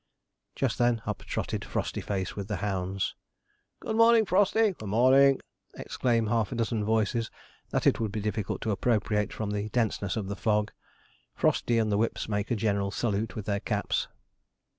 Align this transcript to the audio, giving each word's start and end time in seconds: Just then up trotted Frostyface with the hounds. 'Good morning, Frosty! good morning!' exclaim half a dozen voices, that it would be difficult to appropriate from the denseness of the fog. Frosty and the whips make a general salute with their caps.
Just 0.55 0.79
then 0.79 1.03
up 1.05 1.19
trotted 1.25 1.63
Frostyface 1.63 2.35
with 2.35 2.47
the 2.47 2.55
hounds. 2.55 3.13
'Good 3.81 3.95
morning, 3.95 4.25
Frosty! 4.25 4.71
good 4.71 4.89
morning!' 4.89 5.39
exclaim 5.77 6.25
half 6.25 6.51
a 6.51 6.55
dozen 6.55 6.83
voices, 6.83 7.29
that 7.69 7.85
it 7.85 7.99
would 7.99 8.11
be 8.11 8.19
difficult 8.19 8.61
to 8.61 8.71
appropriate 8.71 9.31
from 9.31 9.51
the 9.51 9.69
denseness 9.69 10.17
of 10.17 10.27
the 10.27 10.35
fog. 10.35 10.71
Frosty 11.35 11.77
and 11.77 11.91
the 11.91 11.99
whips 11.99 12.27
make 12.27 12.49
a 12.49 12.55
general 12.55 12.89
salute 12.89 13.35
with 13.35 13.45
their 13.45 13.59
caps. 13.59 14.07